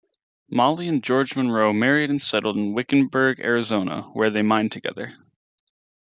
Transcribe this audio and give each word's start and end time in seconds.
Mollie 0.49 0.87
and 0.87 1.03
George 1.03 1.35
Monroe 1.35 1.71
married 1.73 2.09
and 2.09 2.19
settled 2.19 2.57
in 2.57 2.73
Wickenburg, 2.73 3.39
Arizona, 3.39 4.01
where 4.13 4.31
they 4.31 4.41
mined 4.41 4.71
together. 4.71 5.13